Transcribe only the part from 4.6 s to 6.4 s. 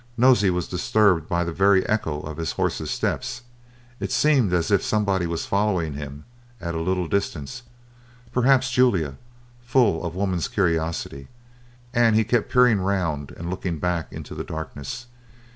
if somebody was following him